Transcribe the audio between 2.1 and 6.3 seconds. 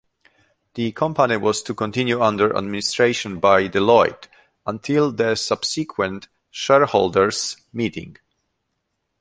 under administration by Deloitte, until the subsequent